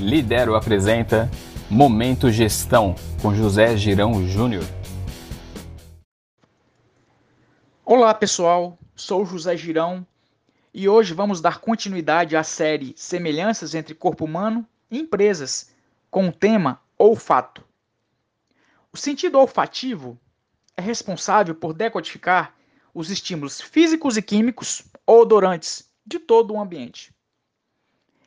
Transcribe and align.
Lidero 0.00 0.54
apresenta 0.54 1.30
Momento 1.68 2.30
Gestão 2.30 2.94
com 3.20 3.34
José 3.34 3.76
Girão 3.76 4.26
Júnior. 4.26 4.64
Olá 7.84 8.14
pessoal, 8.14 8.78
sou 8.96 9.26
José 9.26 9.58
Girão 9.58 10.06
e 10.72 10.88
hoje 10.88 11.12
vamos 11.12 11.42
dar 11.42 11.60
continuidade 11.60 12.34
à 12.34 12.42
série 12.42 12.94
Semelhanças 12.96 13.74
entre 13.74 13.94
Corpo 13.94 14.24
Humano 14.24 14.66
e 14.90 14.98
Empresas, 15.00 15.70
com 16.10 16.28
o 16.28 16.32
tema 16.32 16.80
Olfato. 16.96 17.62
O 18.90 18.96
sentido 18.96 19.38
olfativo 19.38 20.18
é 20.78 20.80
responsável 20.80 21.54
por 21.54 21.74
decodificar 21.74 22.54
os 22.94 23.10
estímulos 23.10 23.60
físicos 23.60 24.16
e 24.16 24.22
químicos 24.22 24.82
odorantes 25.06 25.90
de 26.06 26.18
todo 26.18 26.54
o 26.54 26.60
ambiente. 26.60 27.14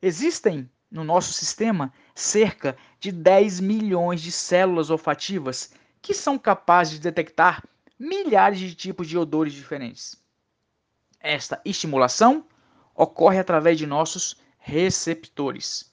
Existem 0.00 0.70
no 0.96 1.04
nosso 1.04 1.32
sistema 1.32 1.92
cerca 2.14 2.76
de 2.98 3.12
10 3.12 3.60
milhões 3.60 4.22
de 4.22 4.32
células 4.32 4.88
olfativas 4.88 5.70
que 6.00 6.14
são 6.14 6.38
capazes 6.38 6.94
de 6.94 7.00
detectar 7.00 7.62
milhares 7.98 8.58
de 8.58 8.74
tipos 8.74 9.06
de 9.06 9.18
odores 9.18 9.52
diferentes. 9.52 10.16
Esta 11.20 11.60
estimulação 11.64 12.46
ocorre 12.94 13.38
através 13.38 13.76
de 13.76 13.86
nossos 13.86 14.36
receptores. 14.58 15.92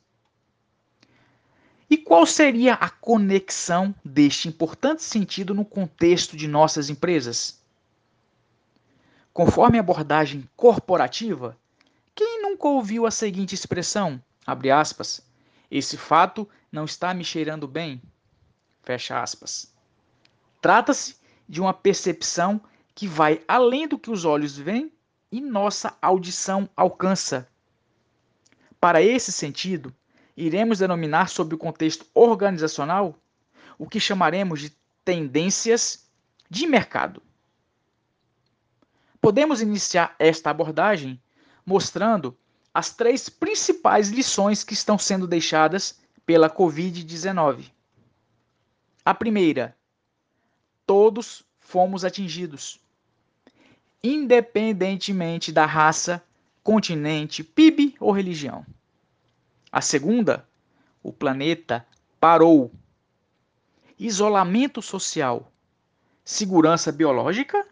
E 1.89 1.97
qual 1.97 2.25
seria 2.25 2.75
a 2.75 2.89
conexão 2.89 3.93
deste 4.05 4.47
importante 4.47 5.03
sentido 5.03 5.53
no 5.53 5.65
contexto 5.65 6.37
de 6.37 6.47
nossas 6.47 6.89
empresas? 6.89 7.61
Conforme 9.33 9.77
a 9.77 9.81
abordagem 9.81 10.49
corporativa, 10.55 11.57
quem 12.15 12.41
nunca 12.41 12.67
ouviu 12.67 13.05
a 13.05 13.11
seguinte 13.11 13.53
expressão? 13.53 14.21
Abre 14.45 14.71
aspas. 14.71 15.21
Esse 15.69 15.97
fato 15.97 16.47
não 16.71 16.85
está 16.85 17.13
me 17.13 17.23
cheirando 17.23 17.67
bem. 17.67 18.01
Fecha 18.81 19.21
aspas. 19.21 19.73
Trata-se 20.61 21.15
de 21.47 21.61
uma 21.61 21.73
percepção 21.73 22.61
que 22.95 23.07
vai 23.07 23.41
além 23.47 23.87
do 23.87 23.97
que 23.97 24.11
os 24.11 24.25
olhos 24.25 24.57
veem 24.57 24.91
e 25.31 25.41
nossa 25.41 25.97
audição 26.01 26.69
alcança. 26.75 27.49
Para 28.79 29.01
esse 29.01 29.31
sentido, 29.31 29.93
iremos 30.35 30.79
denominar, 30.79 31.29
sob 31.29 31.55
o 31.55 31.57
contexto 31.57 32.05
organizacional, 32.13 33.17
o 33.77 33.87
que 33.87 33.99
chamaremos 33.99 34.61
de 34.61 34.75
tendências 35.03 36.07
de 36.49 36.67
mercado. 36.67 37.21
Podemos 39.19 39.61
iniciar 39.61 40.15
esta 40.19 40.49
abordagem 40.49 41.21
mostrando 41.65 42.37
as 42.73 42.91
três 42.91 43.29
principais 43.29 44.09
lições 44.09 44.63
que 44.63 44.73
estão 44.73 44.97
sendo 44.97 45.27
deixadas 45.27 45.99
pela 46.25 46.49
Covid-19. 46.49 47.71
A 49.05 49.13
primeira, 49.13 49.77
todos 50.85 51.43
fomos 51.59 52.03
atingidos, 52.03 52.79
independentemente 54.03 55.51
da 55.51 55.65
raça, 55.65 56.23
continente, 56.63 57.43
PIB 57.43 57.95
ou 57.99 58.11
religião. 58.11 58.65
A 59.71 59.81
segunda, 59.81 60.47
o 61.01 61.11
planeta 61.11 61.85
parou. 62.19 62.71
Isolamento 63.99 64.81
social, 64.81 65.51
segurança 66.25 66.91
biológica 66.91 67.65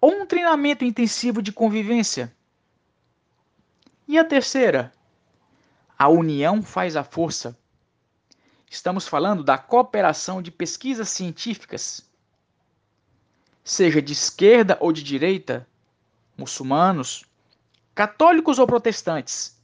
ou 0.00 0.22
um 0.22 0.26
treinamento 0.26 0.84
intensivo 0.84 1.42
de 1.42 1.52
convivência? 1.52 2.32
E 4.10 4.18
a 4.18 4.24
terceira? 4.24 4.92
A 5.96 6.08
união 6.08 6.64
faz 6.64 6.96
a 6.96 7.04
força. 7.04 7.56
Estamos 8.68 9.06
falando 9.06 9.44
da 9.44 9.56
cooperação 9.56 10.42
de 10.42 10.50
pesquisas 10.50 11.08
científicas. 11.10 12.10
Seja 13.62 14.02
de 14.02 14.12
esquerda 14.12 14.76
ou 14.80 14.92
de 14.92 15.04
direita, 15.04 15.64
muçulmanos, 16.36 17.24
católicos 17.94 18.58
ou 18.58 18.66
protestantes, 18.66 19.56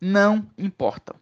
não 0.00 0.48
importam. 0.56 1.16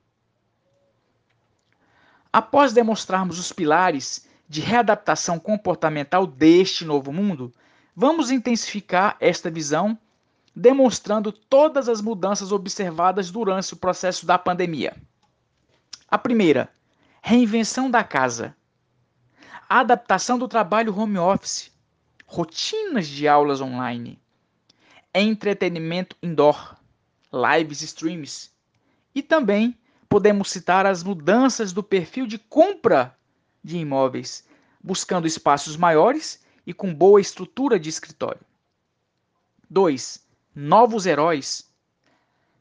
Após 2.30 2.74
demonstrarmos 2.74 3.38
os 3.38 3.52
pilares 3.54 4.28
de 4.46 4.60
readaptação 4.60 5.38
comportamental 5.38 6.26
deste 6.26 6.84
novo 6.84 7.10
mundo, 7.10 7.54
vamos 7.96 8.30
intensificar 8.30 9.16
esta 9.18 9.50
visão 9.50 9.98
demonstrando 10.56 11.30
todas 11.30 11.86
as 11.86 12.00
mudanças 12.00 12.50
observadas 12.50 13.30
durante 13.30 13.74
o 13.74 13.76
processo 13.76 14.24
da 14.24 14.38
pandemia. 14.38 14.96
A 16.08 16.16
primeira, 16.16 16.72
reinvenção 17.20 17.90
da 17.90 18.02
casa. 18.02 18.56
A 19.68 19.80
adaptação 19.80 20.38
do 20.38 20.48
trabalho 20.48 20.98
home 20.98 21.18
office, 21.18 21.70
rotinas 22.24 23.06
de 23.06 23.28
aulas 23.28 23.60
online, 23.60 24.18
entretenimento 25.14 26.16
indoor, 26.22 26.76
lives 27.30 27.82
streams 27.82 28.50
e 29.14 29.22
também 29.22 29.78
podemos 30.08 30.50
citar 30.50 30.86
as 30.86 31.02
mudanças 31.02 31.70
do 31.70 31.82
perfil 31.82 32.26
de 32.26 32.38
compra 32.38 33.14
de 33.62 33.76
imóveis, 33.76 34.48
buscando 34.82 35.26
espaços 35.26 35.76
maiores 35.76 36.42
e 36.66 36.72
com 36.72 36.94
boa 36.94 37.20
estrutura 37.20 37.78
de 37.78 37.90
escritório. 37.90 38.40
2 39.68 40.25
novos 40.58 41.04
heróis, 41.04 41.70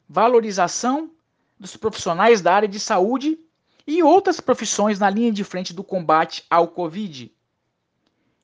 valorização 0.06 1.10
dos 1.58 1.78
profissionais 1.78 2.42
da 2.42 2.54
área 2.54 2.68
de 2.68 2.78
saúde 2.78 3.38
e 3.86 4.02
outras 4.02 4.38
profissões 4.38 4.98
na 4.98 5.08
linha 5.08 5.32
de 5.32 5.42
frente 5.42 5.72
do 5.72 5.82
combate 5.82 6.44
ao 6.50 6.68
Covid. 6.68 7.34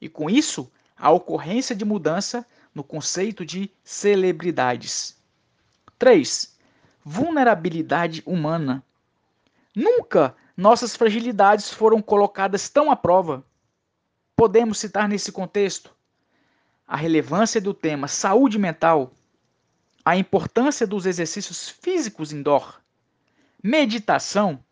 E 0.01 0.09
com 0.09 0.31
isso, 0.31 0.73
a 0.97 1.11
ocorrência 1.11 1.77
de 1.77 1.85
mudança 1.85 2.47
no 2.75 2.83
conceito 2.83 3.45
de 3.45 3.71
celebridades. 3.85 5.21
3. 5.99 6.57
Vulnerabilidade 7.05 8.23
humana. 8.25 8.83
Nunca 9.77 10.35
nossas 10.57 10.97
fragilidades 10.97 11.69
foram 11.69 12.01
colocadas 12.01 12.71
tão 12.71 12.91
à 12.91 12.97
prova. 12.97 13.45
Podemos 14.35 14.79
citar 14.79 15.07
nesse 15.07 15.31
contexto 15.31 15.95
a 16.89 16.97
relevância 16.97 17.61
do 17.61 17.75
tema 17.75 18.09
saúde 18.09 18.59
mental 18.59 19.13
a 20.05 20.17
importância 20.17 20.87
dos 20.87 21.07
exercícios 21.07 21.69
físicos 21.69 22.33
indoor, 22.33 22.81
meditação 23.63 24.63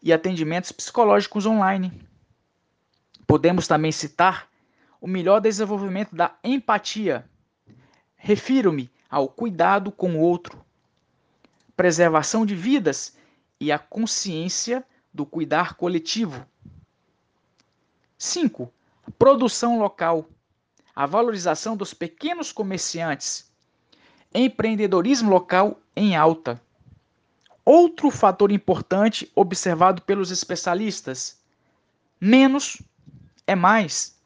e 0.00 0.12
atendimentos 0.12 0.70
psicológicos 0.70 1.44
online. 1.44 1.92
Podemos 3.26 3.66
também 3.66 3.90
citar 3.90 4.48
o 5.00 5.08
melhor 5.08 5.40
desenvolvimento 5.40 6.14
da 6.14 6.36
empatia. 6.44 7.28
Refiro-me 8.16 8.90
ao 9.10 9.28
cuidado 9.28 9.90
com 9.90 10.14
o 10.14 10.20
outro, 10.20 10.64
preservação 11.76 12.46
de 12.46 12.54
vidas 12.54 13.16
e 13.60 13.72
a 13.72 13.78
consciência 13.78 14.84
do 15.12 15.26
cuidar 15.26 15.74
coletivo. 15.74 16.46
5. 18.16 18.72
Produção 19.18 19.78
local. 19.78 20.28
A 20.94 21.06
valorização 21.06 21.76
dos 21.76 21.92
pequenos 21.92 22.52
comerciantes 22.52 23.52
empreendedorismo 24.34 25.30
local 25.30 25.80
em 25.94 26.16
alta. 26.16 26.60
Outro 27.64 28.10
fator 28.10 28.50
importante 28.50 29.30
observado 29.34 30.02
pelos 30.02 30.30
especialistas: 30.30 31.38
menos 32.20 32.82
é 33.46 33.54
mais. 33.54 34.18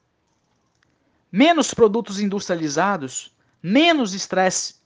Menos 1.31 1.75
produtos 1.75 2.21
industrializados, 2.21 3.37
menos 3.63 4.15
estresse, 4.15 4.77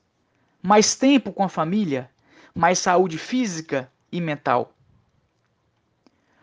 mais 0.61 0.97
tempo 0.97 1.33
com 1.33 1.45
a 1.45 1.49
família, 1.49 2.11
mais 2.53 2.81
saúde 2.81 3.17
física 3.17 3.91
e 4.11 4.21
mental. 4.21 4.75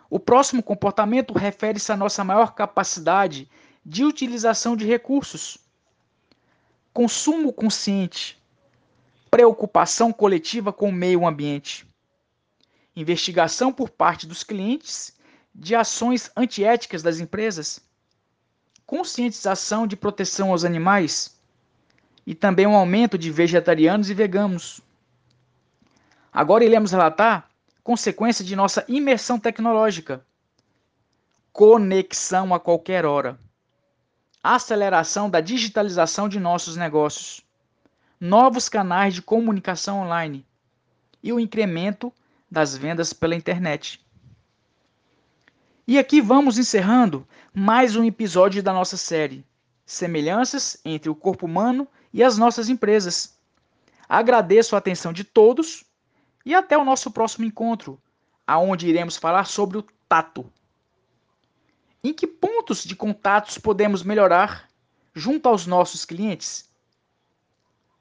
O 0.10 0.20
próximo 0.20 0.64
comportamento 0.64 1.34
refere-se 1.34 1.92
à 1.92 1.98
nossa 1.98 2.24
maior 2.24 2.56
capacidade 2.56 3.48
de 3.86 4.04
utilização 4.04 4.76
de 4.76 4.86
recursos. 4.86 5.58
Consumo 6.92 7.54
consciente, 7.54 8.39
preocupação 9.30 10.12
coletiva 10.12 10.74
com 10.74 10.90
o 10.90 10.94
meio 10.94 11.28
ambiente, 11.28 11.86
investigação 12.96 13.72
por 13.72 13.90
parte 13.90 14.26
dos 14.26 14.44
clientes 14.44 15.16
de 15.54 15.76
ações 15.76 16.32
antiéticas 16.36 17.04
das 17.04 17.20
empresas, 17.20 17.80
conscientização 18.86 19.86
de 19.86 19.96
proteção 19.96 20.52
aos 20.52 20.66
animais 20.66 21.38
e 22.26 22.34
também 22.34 22.66
um 22.66 22.76
aumento 22.76 23.18
de 23.18 23.32
vegetarianos 23.32 24.10
e 24.10 24.14
veganos. 24.14 24.82
Agora 26.32 26.66
iremos 26.66 26.92
relatar 26.92 27.50
consequência 27.84 28.44
de 28.44 28.56
nossa 28.56 28.86
imersão 28.88 29.40
tecnológica. 29.40 30.26
Conexão 31.52 32.54
a 32.54 32.60
qualquer 32.60 33.06
hora. 33.06 33.40
Aceleração 34.44 35.30
da 35.30 35.42
digitalização 35.42 36.30
de 36.30 36.40
nossos 36.40 36.78
negócios 36.78 37.44
novos 38.20 38.68
canais 38.68 39.14
de 39.14 39.22
comunicação 39.22 40.02
online 40.02 40.46
e 41.24 41.32
o 41.32 41.40
incremento 41.40 42.14
das 42.52 42.76
vendas 42.76 43.14
pela 43.14 43.36
internet. 43.36 44.06
E 45.88 45.98
aqui 45.98 46.20
vamos 46.20 46.58
encerrando 46.58 47.26
mais 47.54 47.96
um 47.96 48.04
episódio 48.04 48.62
da 48.62 48.74
nossa 48.74 48.98
série 48.98 49.46
Semelhanças 49.86 50.78
entre 50.84 51.10
o 51.10 51.16
corpo 51.16 51.46
humano 51.46 51.88
e 52.14 52.22
as 52.22 52.38
nossas 52.38 52.70
empresas. 52.70 53.40
Agradeço 54.08 54.76
a 54.76 54.80
atenção 54.80 55.14
de 55.14 55.24
todos 55.24 55.86
e 56.46 56.54
até 56.54 56.78
o 56.78 56.86
nosso 56.86 57.10
próximo 57.12 57.46
encontro, 57.46 58.02
aonde 58.46 58.88
iremos 58.88 59.16
falar 59.18 59.46
sobre 59.46 59.78
o 59.78 59.86
tato. 60.08 60.52
Em 62.04 62.14
que 62.14 62.28
pontos 62.28 62.84
de 62.84 62.96
contatos 62.96 63.58
podemos 63.58 64.04
melhorar 64.04 64.70
junto 65.16 65.50
aos 65.50 65.66
nossos 65.66 66.06
clientes? 66.06 66.69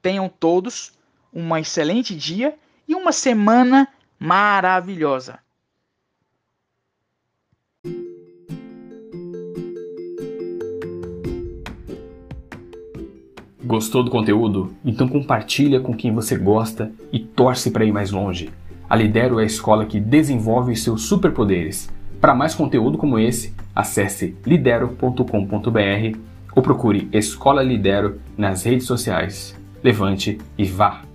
Tenham 0.01 0.29
todos 0.29 0.93
um 1.33 1.57
excelente 1.57 2.15
dia 2.15 2.55
e 2.87 2.95
uma 2.95 3.13
semana 3.13 3.89
maravilhosa. 4.19 5.39
Gostou 13.69 14.03
do 14.03 14.11
conteúdo? 14.11 14.75
Então 14.83 15.07
compartilha 15.07 15.79
com 15.79 15.95
quem 15.95 16.15
você 16.15 16.39
gosta 16.39 16.91
e 17.13 17.19
torce 17.19 17.71
para 17.71 17.85
ir 17.85 17.93
mais 17.93 18.11
longe. 18.11 18.51
A 18.89 18.97
Lidero 18.97 19.39
é 19.39 19.43
a 19.43 19.47
escola 19.47 19.85
que 19.85 20.01
desenvolve 20.01 20.73
os 20.73 20.83
seus 20.83 21.03
superpoderes. 21.03 21.91
Para 22.19 22.35
mais 22.35 22.55
conteúdo 22.55 22.97
como 22.97 23.19
esse, 23.19 23.55
acesse 23.75 24.35
lidero.com.br 24.47 26.19
ou 26.57 26.63
procure 26.63 27.09
Escola 27.13 27.63
Lidero 27.63 28.19
nas 28.39 28.63
redes 28.63 28.87
sociais. 28.87 29.58
Levante 29.83 30.39
e 30.57 30.65
vá! 30.65 31.08